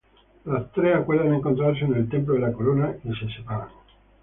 [0.45, 3.69] Los tres acuerdan encontrarse en el Templo de la Corona y se separan.